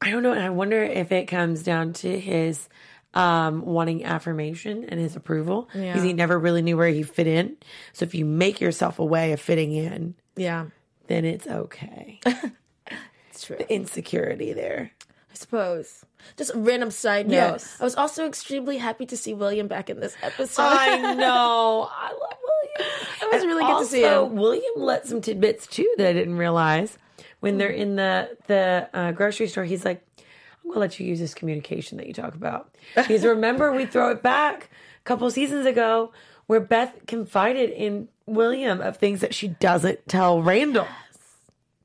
[0.00, 0.32] I don't know.
[0.32, 2.68] And I wonder if it comes down to his
[3.14, 5.68] um, wanting affirmation and his approval.
[5.74, 5.92] Yeah.
[5.92, 7.56] Because he never really knew where he fit in.
[7.92, 10.66] So if you make yourself a way of fitting in, Yeah,
[11.06, 12.20] then it's okay.
[13.30, 13.58] it's true.
[13.68, 14.92] Insecurity there.
[15.30, 16.04] I suppose.
[16.36, 17.34] Just a random side note.
[17.34, 17.76] Yes.
[17.80, 20.62] I was also extremely happy to see William back in this episode.
[20.62, 21.88] I know.
[21.94, 22.92] I love William.
[23.22, 24.36] It was really good to see Also, him.
[24.36, 26.98] William let some tidbits too that I didn't realize.
[27.40, 31.18] When they're in the the uh, grocery store, he's like, "I'm gonna let you use
[31.18, 35.66] this communication that you talk about." Because remember, we throw it back a couple seasons
[35.66, 36.12] ago
[36.46, 40.86] where Beth confided in William of things that she doesn't tell Randall.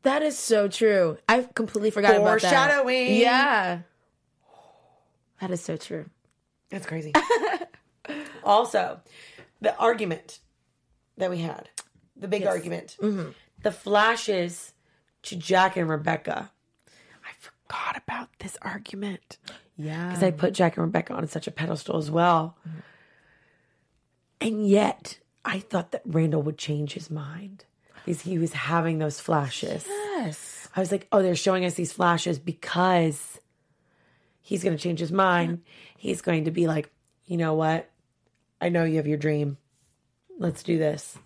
[0.03, 1.17] That is so true.
[1.27, 2.49] I completely forgot about that.
[2.49, 3.15] Foreshadowing.
[3.15, 3.79] Yeah.
[5.41, 6.09] That is so true.
[6.69, 7.13] That's crazy.
[8.43, 9.01] also,
[9.61, 10.39] the argument
[11.17, 11.69] that we had,
[12.15, 13.31] the big argument, mm-hmm.
[13.63, 14.73] the flashes
[15.23, 16.51] to Jack and Rebecca.
[17.23, 19.37] I forgot about this argument
[19.75, 20.07] Yeah.
[20.07, 22.55] because I put Jack and Rebecca on such a pedestal as well.
[22.67, 22.79] Mm-hmm.
[24.39, 27.63] And yet, I thought that Randall would change his mind
[28.03, 29.85] because he was having those flashes.
[29.87, 30.67] yes.
[30.75, 33.39] I was like, oh, they're showing us these flashes because
[34.41, 35.63] he's going to change his mind.
[35.97, 36.91] He's going to be like,
[37.25, 37.89] you know what?
[38.59, 39.57] I know you have your dream.
[40.37, 41.17] Let's do this.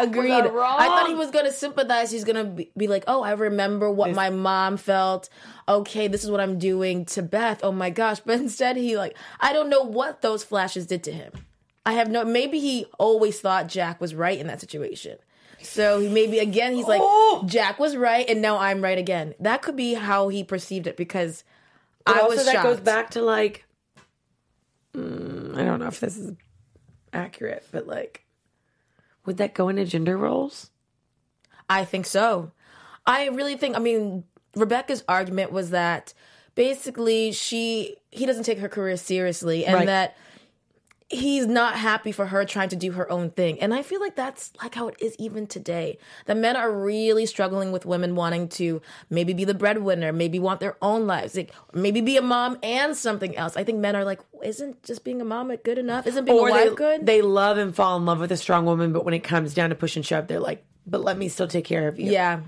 [0.00, 0.30] Agreed.
[0.32, 0.46] I?
[0.46, 2.12] I thought he was going to sympathize.
[2.12, 5.28] He's going to be, be like, oh, I remember what my mom felt.
[5.68, 7.60] Okay, this is what I'm doing to Beth.
[7.64, 8.20] Oh my gosh.
[8.24, 11.32] But instead, he like, I don't know what those flashes did to him.
[11.88, 15.16] I have no, maybe he always thought Jack was right in that situation.
[15.62, 17.44] So he maybe again, he's like, Oh!
[17.46, 19.34] Jack was right and now I'm right again.
[19.40, 21.44] That could be how he perceived it because
[22.04, 22.64] But I also, was that shocked.
[22.68, 23.64] goes back to like,
[24.94, 26.32] mm, I don't know if this is
[27.12, 28.24] accurate, but like,
[29.24, 30.70] would that go into gender roles?
[31.70, 32.52] I think so.
[33.06, 33.76] I really think.
[33.76, 34.24] I mean,
[34.56, 36.12] Rebecca's argument was that
[36.54, 39.86] basically she he doesn't take her career seriously, and Right.
[39.86, 40.16] that
[41.10, 43.58] he's not happy for her trying to do her own thing.
[43.60, 45.96] And I feel like that's like how it is even today.
[46.26, 50.60] The men are really struggling with women wanting to maybe be the breadwinner, maybe want
[50.60, 53.56] their own lives, like maybe be a mom and something else.
[53.56, 56.06] I think men are like, isn't just being a mom good enough?
[56.06, 57.06] Isn't being a Or wife they, good?
[57.06, 59.70] they love and fall in love with a strong woman, but when it comes down
[59.70, 62.10] to push and shove, they're like, but let me still take care of you.
[62.12, 62.40] yeah.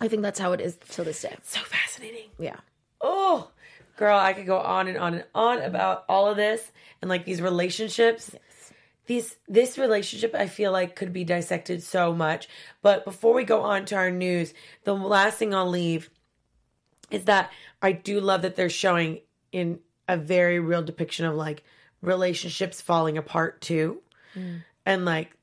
[0.00, 1.36] I think that's how it is till this day.
[1.44, 2.28] So fascinating.
[2.38, 2.56] Yeah.
[3.00, 3.50] Oh,
[4.02, 7.24] girl, I could go on and on and on about all of this and like
[7.24, 8.34] these relationships.
[9.06, 12.48] These this relationship I feel like could be dissected so much.
[12.82, 16.10] But before we go on to our news, the last thing I'll leave
[17.12, 19.20] is that I do love that they're showing
[19.52, 21.62] in a very real depiction of like
[22.00, 24.02] relationships falling apart too.
[24.34, 24.64] Mm.
[24.84, 25.36] And like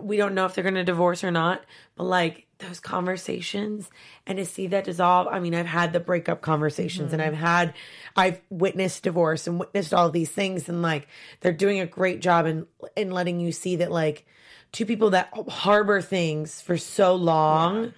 [0.00, 1.62] we don't know if they're going to divorce or not,
[1.96, 3.90] but like those conversations
[4.26, 5.28] and to see that dissolve.
[5.28, 7.34] I mean, I've had the breakup conversations and mm-hmm.
[7.34, 7.74] I've had,
[8.16, 10.68] I've witnessed divorce and witnessed all these things.
[10.68, 11.08] And like
[11.40, 12.66] they're doing a great job in,
[12.96, 14.26] in letting you see that like
[14.72, 17.92] two people that harbor things for so long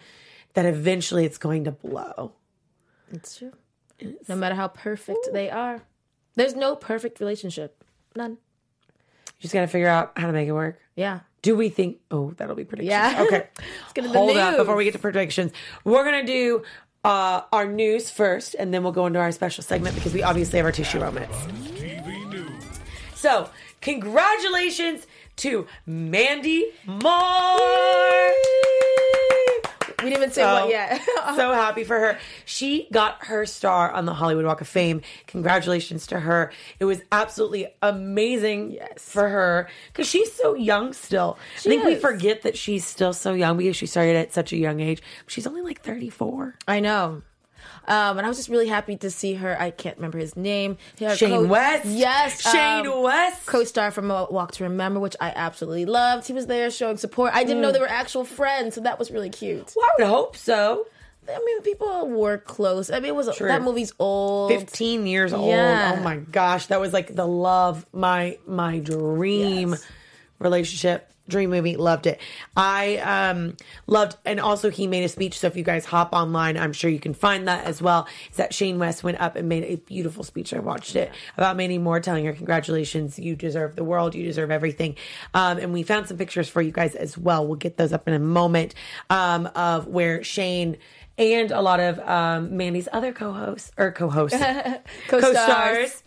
[0.55, 2.33] that eventually it's going to blow.
[3.13, 3.53] It's true.
[4.29, 5.83] No matter how perfect they are,
[6.35, 7.85] there's no perfect relationship.
[8.15, 8.39] None.
[9.41, 10.79] Just gotta figure out how to make it work.
[10.97, 11.21] Yeah.
[11.43, 11.99] Do we think?
[12.11, 12.91] Oh, that'll be predictions.
[12.91, 13.23] Yeah.
[13.23, 13.47] Okay.
[13.59, 15.53] Let's get to the Hold up before we get to predictions.
[15.85, 16.63] We're gonna do
[17.05, 20.57] uh, our news first, and then we'll go into our special segment because we obviously
[20.59, 21.37] have our tissue moments.
[21.77, 22.51] TV News.
[23.15, 23.49] So,
[23.81, 28.31] congratulations to Mandy Moore.
[29.99, 31.01] We didn't even say So- what yet.
[31.37, 32.19] so happy for her.
[32.45, 35.03] She got her star on the Hollywood Walk of Fame.
[35.27, 36.53] Congratulations to her.
[36.79, 38.89] It was absolutely amazing Yes.
[39.11, 41.37] for her because she's so young still.
[41.57, 44.57] I think we forget that she's still so young because she started at such a
[44.57, 45.03] young age.
[45.27, 46.55] She's only like 34.
[46.69, 47.23] I know.
[47.89, 49.61] Um, and I was just really happy to see her.
[49.61, 50.77] I can't remember his name.
[51.01, 51.87] Her Shane co- West.
[51.87, 52.41] Yes.
[52.43, 53.47] Shane um, West.
[53.47, 56.27] co-star from Walk to Remember, which I absolutely loved.
[56.27, 57.33] He was there showing support.
[57.35, 59.73] I didn't know they were actual friends, so that was really cute.
[59.75, 60.87] well, I would hope so.
[61.31, 62.91] I mean, people were close.
[62.91, 63.49] I mean, it was True.
[63.49, 64.51] that movie's old.
[64.51, 65.49] 15 years old.
[65.51, 65.97] Yeah.
[65.99, 69.87] Oh my gosh, that was like the love, my my dream Yes.
[70.39, 71.77] relationship, dream movie.
[71.77, 72.21] Loved it.
[72.57, 75.39] I um loved, and also he made a speech.
[75.39, 78.07] So if you guys hop online, I'm sure you can find that as well.
[78.31, 80.53] Is that Shane West went up and made a beautiful speech.
[80.53, 84.51] I watched it about Mandy Moore, telling her congratulations, you deserve the world, you deserve
[84.51, 84.97] everything.
[85.35, 87.47] Um, and we found some pictures for you guys as well.
[87.47, 88.75] We'll get those up in a moment
[89.11, 90.77] um, of where Shane.
[91.17, 94.39] And a lot of um, Mandy's other co-hosts or co-hosts,
[95.09, 95.35] Co-stars.
[95.35, 96.03] co-stars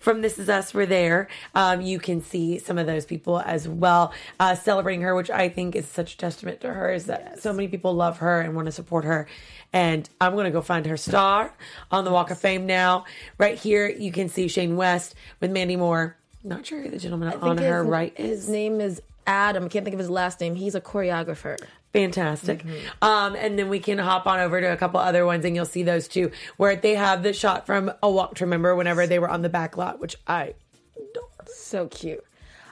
[0.00, 1.28] from This Is Us were there.
[1.54, 5.48] Um, you can see some of those people as well uh, celebrating her, which I
[5.48, 6.92] think is such a testament to her.
[6.92, 9.26] Is that so many people love her and want to support her.
[9.72, 11.52] And I'm going to go find her star
[11.90, 13.04] on the Walk of Fame now.
[13.38, 16.16] Right here, you can see Shane West with Mandy Moore.
[16.42, 19.64] Not sure who the gentleman on her his, right His name is Adam.
[19.64, 20.54] I can't think of his last name.
[20.54, 21.58] He's a choreographer.
[21.96, 22.64] Fantastic.
[22.64, 23.04] Mm-hmm.
[23.04, 25.64] Um, and then we can hop on over to a couple other ones and you'll
[25.64, 29.18] see those too, where they have the shot from A Walk to Remember whenever they
[29.18, 30.54] were on the back lot, which I
[30.96, 31.28] adore.
[31.46, 32.24] So cute.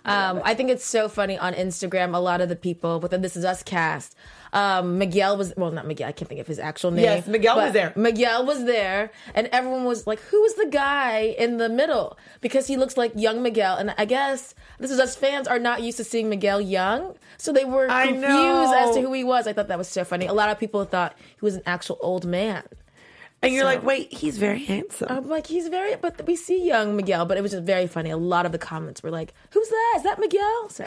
[0.05, 2.15] Um, I think it's so funny on Instagram.
[2.15, 4.15] A lot of the people with the This Is Us cast,
[4.53, 6.09] um, Miguel was well, not Miguel.
[6.09, 7.05] I can't think of his actual name.
[7.05, 7.93] Yes, Miguel was there.
[7.97, 12.67] Miguel was there, and everyone was like, "Who is the guy in the middle?" Because
[12.67, 15.97] he looks like young Miguel, and I guess This Is Us fans are not used
[15.97, 19.47] to seeing Miguel young, so they were confused as to who he was.
[19.47, 20.27] I thought that was so funny.
[20.27, 22.63] A lot of people thought he was an actual old man.
[23.45, 25.09] And you're So- like, wait, he's very handsome.
[25.11, 28.11] I'm like, he's very, but we see young Miguel, but it was just very funny.
[28.11, 29.95] A lot of the comments were like, "Who's that?
[29.99, 30.87] Is that Miguel?" So,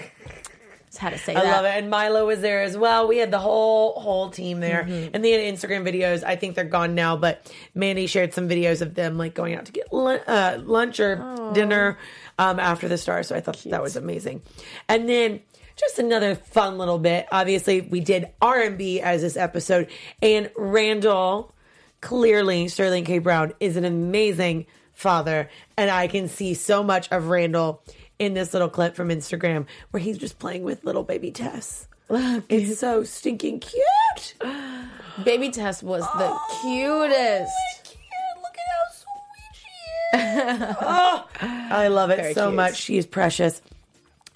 [0.88, 1.52] just had to say I that.
[1.52, 1.70] love it.
[1.78, 3.08] And Milo was there as well.
[3.08, 4.84] We had the whole whole team there.
[4.84, 5.10] Mm-hmm.
[5.14, 6.24] And they had Instagram videos.
[6.24, 9.66] I think they're gone now, but Mandy shared some videos of them like going out
[9.66, 11.98] to get lun- uh, lunch or dinner
[12.40, 13.22] um, after the star.
[13.24, 14.42] So I thought that was amazing.
[14.88, 15.42] And then
[15.76, 17.28] just another fun little bit.
[17.32, 19.90] Obviously, we did R&B as this episode
[20.24, 21.54] and Randall
[22.02, 23.20] clearly Sterling K.
[23.20, 27.82] Brown is an amazing father, and I can see so much of Randall
[28.20, 31.88] in this little clip from Instagram where he's just playing with little baby Tess.
[32.10, 34.36] It's so stinking cute.
[35.24, 37.98] Baby Tess was the oh, cutest.
[38.42, 40.76] Look at how sweet she is.
[40.82, 42.56] oh, I love it Very so cute.
[42.56, 42.76] much.
[42.78, 43.62] She is precious.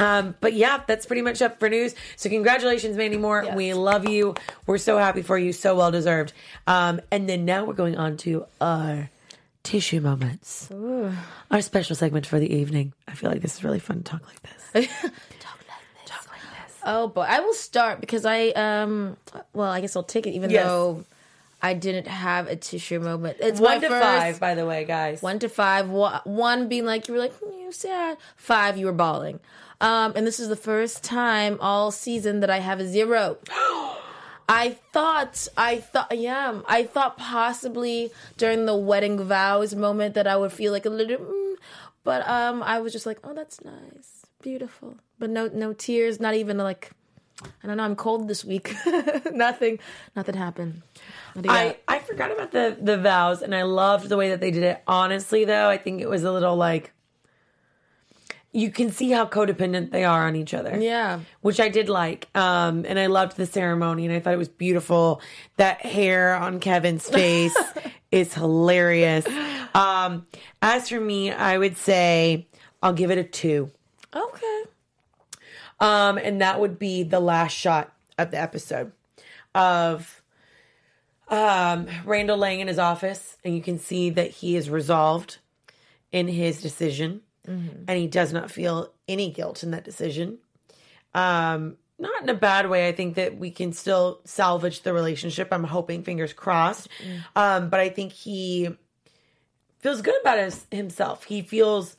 [0.02, 1.96] Um, but yeah, that's pretty much up for news.
[2.16, 3.44] So congratulations, Mandy Moore.
[3.46, 3.56] Yes.
[3.56, 4.36] We love you.
[4.66, 5.54] We're so happy for you.
[5.54, 6.34] So well deserved.
[6.68, 9.10] Um, and then now we're going on to our
[9.64, 10.70] tissue moments.
[11.52, 12.94] Our special segment for the evening.
[13.08, 14.64] I feel like this is really fun to talk like this.
[14.74, 15.12] Talk like this.
[16.06, 16.78] Talk like this.
[16.84, 19.18] Oh boy, I will start because I um.
[19.54, 20.66] Well, I guess I'll take it, even Yes.
[20.66, 21.04] though
[21.62, 23.38] I didn't have a tissue moment.
[23.40, 25.22] It's One to first- five, by the way, guys.
[25.22, 25.90] One to five.
[25.92, 28.18] One being like you were like "Hmm, you sad.
[28.36, 29.40] Five, you were bawling.
[29.82, 33.40] Um, and this is the first time all season that I have a zero.
[34.48, 40.36] I thought, I thought, yeah, I thought possibly during the wedding vows moment that I
[40.38, 41.56] would feel like a little, mm,
[42.04, 46.36] but um, I was just like, oh, that's nice, beautiful, but no, no tears, not
[46.36, 46.92] even like,
[47.64, 48.76] I don't know, I'm cold this week.
[49.32, 49.80] nothing,
[50.18, 50.82] nothing happened.
[51.48, 51.76] I, happened.
[51.88, 54.84] I forgot about the the vows and I loved the way that they did it.
[54.86, 56.94] Honestly though, I think it was a little like
[58.54, 60.78] you can see how codependent they are on each other.
[60.78, 61.20] yeah.
[61.42, 62.28] Which I did like.
[62.36, 65.22] Um and I loved the ceremony and I thought it was beautiful.
[65.58, 67.58] That hair on Kevin's face
[68.12, 69.26] is hilarious.
[69.74, 70.28] Um
[70.62, 72.48] as for me, I would say
[72.84, 73.70] I'll give it a 2.
[74.14, 74.64] Okay.
[75.80, 78.92] Um, and that would be the last shot of the episode
[79.56, 80.22] of
[81.28, 85.38] um, Randall laying in his office, and you can see that he is resolved
[86.12, 90.38] in his decision, and he does not feel any guilt in that decision.
[91.14, 92.88] Um, not in a bad way.
[92.88, 95.50] I think that we can still salvage the relationship.
[95.52, 96.88] I'm hoping, fingers crossed.
[97.36, 98.70] Um, but I think he
[99.80, 101.24] feels good about his, himself.
[101.26, 101.96] He feels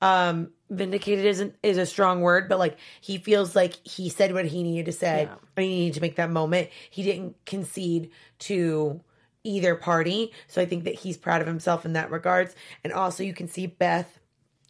[0.00, 4.44] um, vindicated isn't is a strong word, but like he feels like he said what
[4.46, 5.34] he needed to say Yeah.
[5.56, 6.68] and he needed to make that moment.
[6.90, 9.00] He didn't concede to
[9.44, 10.32] either party.
[10.46, 12.54] So I think that he's proud of himself in that regards.
[12.84, 14.17] And also you can see Beth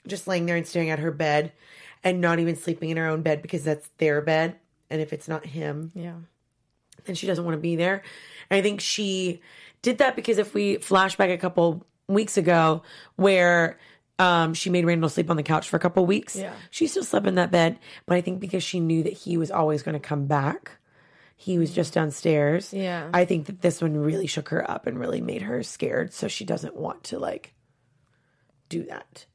[0.08, 1.52] just laying there and staring at her bed
[2.04, 4.56] and not even sleeping in her own bed because that's their bed.
[4.90, 6.14] And if it's not him, Yeah.
[7.04, 8.02] then she doesn't want to be there.
[8.50, 9.40] And I think she
[9.82, 12.82] did that because if we flash back a couple weeks ago
[13.16, 13.78] where
[14.18, 16.52] um, she made Randall sleep on the couch for a couple weeks, Yeah.
[16.70, 17.78] she still slept in that bed.
[18.06, 20.72] But I think because she knew that he was always going to come back,
[21.36, 22.72] he was just downstairs.
[22.74, 23.08] Yeah.
[23.14, 26.12] I think that this one really shook her up and really made her scared.
[26.12, 27.54] So she doesn't want to like
[28.68, 29.26] do that.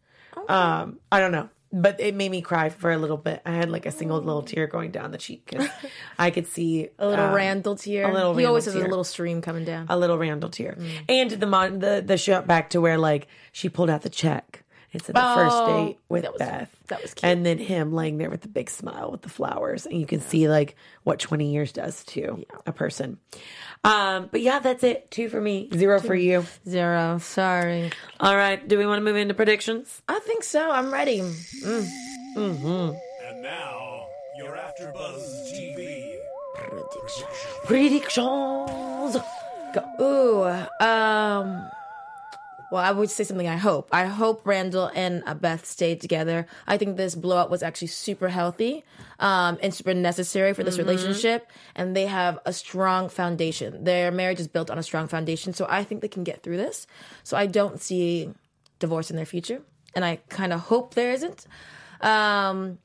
[0.48, 1.50] Um, I don't know.
[1.76, 3.41] But it made me cry for a little bit.
[3.48, 5.67] I had like a single little tear going down the cheek 'cause
[6.19, 8.08] I could see A little um, Randall tear.
[8.10, 9.88] a little he always Randall has a little stream coming down.
[9.89, 10.78] a little Randall tear.
[11.10, 14.62] And the mon- the the shot back to where like she pulled out the check.
[14.93, 16.69] It's at the first Oh, date with that was- Beth.
[16.89, 17.29] that was cute.
[17.32, 20.21] And then him laying there with the big smile with the flowers, and you can
[20.21, 23.17] see like what twenty years does to a person.
[23.84, 25.10] Um, but yeah, that's it.
[25.12, 26.45] Two for me, zero for you.
[26.69, 27.17] Zero.
[27.17, 27.91] Sorry.
[28.19, 30.01] All right, do we want to move into predictions?
[30.08, 30.69] I think so.
[30.71, 31.19] I'm ready.
[32.36, 34.06] And now,
[34.38, 36.15] your AfterBuzz TV
[36.56, 37.25] Predictions.
[37.65, 39.17] Predictions.
[39.99, 40.43] Ooh.
[40.79, 41.69] Um.
[42.73, 43.88] Well, I would say something I hope.
[43.91, 46.47] I hope Randall and Beth stay together.
[46.65, 48.83] I think this blowout was actually super healthy
[49.19, 51.51] um, and super necessary for this relationship.
[51.75, 53.83] And they have a strong foundation.
[53.83, 55.53] Their marriage is built on a strong foundation.
[55.53, 56.88] So I think they can get through this.
[57.23, 58.33] So I don't see
[58.79, 59.62] divorce in their future.
[59.93, 61.45] And I kind of hope there isn't.
[62.01, 62.79] Um,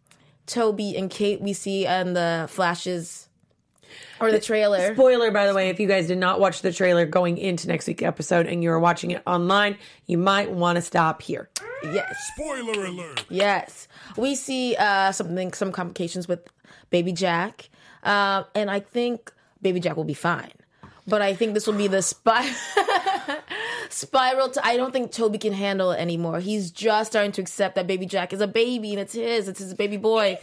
[0.44, 3.27] Toby and Kate, we see in the flashes
[4.20, 4.94] or the trailer.
[4.94, 7.86] Spoiler, by the way, if you guys did not watch the trailer going into next
[7.86, 11.48] week's episode and you are watching it online, you might want to stop here.
[11.82, 12.14] Yes.
[12.34, 13.24] Spoiler alert!
[13.28, 16.40] Yes, we see uh, something, some complications with
[16.90, 17.70] Baby Jack,
[18.02, 20.50] um, and I think Baby Jack will be fine.
[21.06, 22.52] But I think this will be the spy-
[23.88, 24.50] spiral.
[24.50, 26.40] To, I don't think Toby can handle it anymore.
[26.40, 29.48] He's just starting to accept that Baby Jack is a baby and it's his.
[29.48, 30.38] It's his baby boy.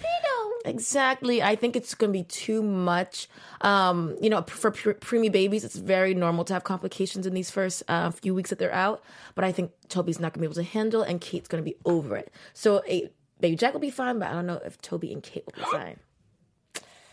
[0.65, 1.43] Exactly.
[1.43, 3.29] I think it's going to be too much.
[3.61, 7.51] Um, you know, for pre- preemie babies, it's very normal to have complications in these
[7.51, 9.03] first uh, few weeks that they're out.
[9.35, 11.69] But I think Toby's not going to be able to handle, and Kate's going to
[11.69, 12.31] be over it.
[12.53, 15.45] So, a, baby Jack will be fine, but I don't know if Toby and Kate
[15.45, 15.99] will be fine.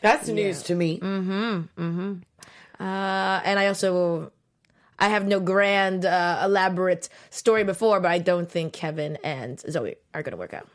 [0.00, 0.98] That's news to me.
[0.98, 1.80] Mm-hmm.
[1.80, 2.12] Mm-hmm.
[2.80, 4.32] Uh, and I also,
[5.02, 9.96] I have no grand, uh, elaborate story before, but I don't think Kevin and Zoe
[10.14, 10.68] are going to work out.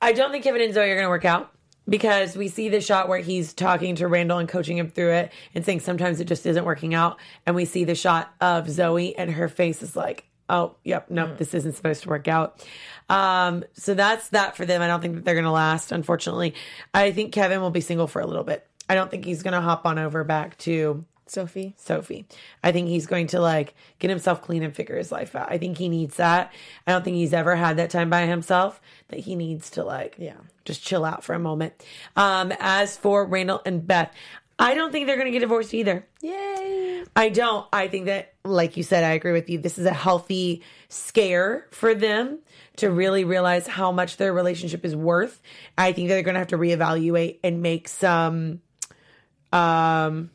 [0.00, 1.52] I don't think Kevin and Zoe are going to work out
[1.88, 5.32] because we see the shot where he's talking to Randall and coaching him through it
[5.52, 7.18] and saying sometimes it just isn't working out.
[7.44, 11.36] And we see the shot of Zoe and her face is like, oh, yep, nope,
[11.36, 12.64] this isn't supposed to work out.
[13.08, 14.80] Um, so that's that for them.
[14.80, 16.54] I don't think that they're going to last, unfortunately.
[16.94, 18.64] I think Kevin will be single for a little bit.
[18.88, 21.74] I don't think he's going to hop on over back to Sophie?
[21.78, 22.26] Sophie.
[22.64, 25.50] I think he's going to like get himself clean and figure his life out.
[25.50, 26.52] I think he needs that.
[26.86, 30.16] I don't think he's ever had that time by himself that he needs to like
[30.18, 30.36] Yeah.
[30.64, 31.74] just chill out for a moment.
[32.16, 34.12] Um as for Randall and Beth,
[34.58, 36.06] I don't think they're going to get divorced either.
[36.20, 37.04] Yay!
[37.16, 37.66] I don't.
[37.72, 39.58] I think that like you said I agree with you.
[39.58, 42.40] This is a healthy scare for them
[42.76, 45.40] to really realize how much their relationship is worth.
[45.78, 48.60] I think they're going to have to reevaluate and make some
[49.52, 50.30] um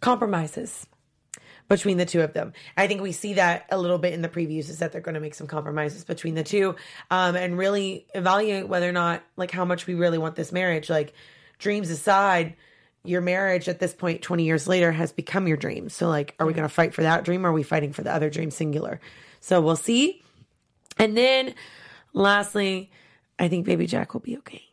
[0.00, 0.86] compromises
[1.68, 2.52] between the two of them.
[2.76, 5.14] I think we see that a little bit in the previews is that they're going
[5.14, 6.76] to make some compromises between the two
[7.10, 10.88] um, and really evaluate whether or not, like, how much we really want this marriage.
[10.88, 11.12] Like,
[11.58, 12.56] dreams aside,
[13.04, 15.90] your marriage at this point, 20 years later, has become your dream.
[15.90, 18.02] So, like, are we going to fight for that dream or are we fighting for
[18.02, 19.00] the other dream singular?
[19.40, 20.22] So, we'll see.
[20.96, 21.54] And then,
[22.14, 22.90] lastly,
[23.38, 24.67] I think Baby Jack will be okay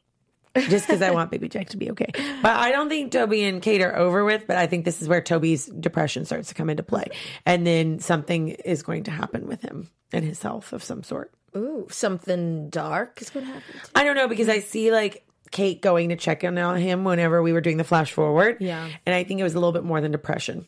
[0.56, 2.10] just because I want Baby Jack to be okay.
[2.41, 4.48] But I don't think Toby and Kate are over with.
[4.48, 7.06] But I think this is where Toby's depression starts to come into play,
[7.46, 11.32] and then something is going to happen with him and his health of some sort.
[11.56, 13.76] Ooh, something dark is going to happen.
[13.94, 17.41] I don't know because I see like Kate going to check in on him whenever
[17.41, 18.58] we were doing the flash forward.
[18.60, 18.89] Yeah.
[19.06, 20.68] and I think it was a little bit more than depression.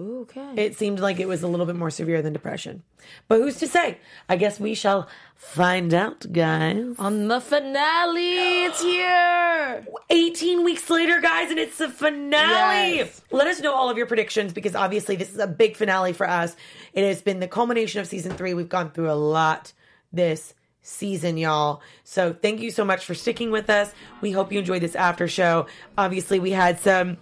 [0.00, 0.54] Okay.
[0.56, 2.82] It seemed like it was a little bit more severe than depression.
[3.28, 3.98] But who's to say?
[4.28, 6.96] I guess we shall find out, guys.
[6.98, 9.86] On the finale, it's here.
[10.10, 12.96] 18 weeks later, guys, and it's the finale.
[12.96, 13.22] Yes.
[13.30, 16.28] Let us know all of your predictions because obviously this is a big finale for
[16.28, 16.56] us.
[16.92, 18.52] It has been the culmination of season three.
[18.54, 19.72] We've gone through a lot
[20.12, 21.82] this season, y'all.
[22.02, 23.92] So thank you so much for sticking with us.
[24.20, 25.66] We hope you enjoyed this after show.
[25.96, 27.16] Obviously, we had some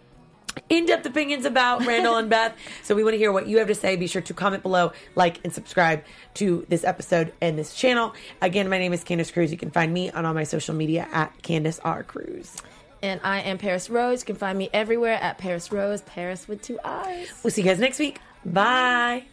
[0.68, 2.55] in-depth opinions about Randall and Beth.
[2.82, 3.96] So we want to hear what you have to say.
[3.96, 8.14] Be sure to comment below, like, and subscribe to this episode and this channel.
[8.40, 9.50] Again, my name is Candace Cruz.
[9.50, 12.03] You can find me on all my social media at Candace R.
[12.03, 12.57] Cruz.
[13.03, 14.22] And I am Paris Rose.
[14.22, 17.32] You can find me everywhere at Paris Rose, Paris with two eyes.
[17.42, 18.20] We'll see you guys next week.
[18.44, 19.24] Bye.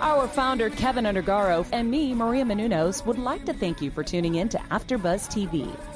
[0.00, 4.36] Our founder, Kevin Undergaro, and me, Maria Menounos, would like to thank you for tuning
[4.36, 5.70] in to AfterBuzz TV.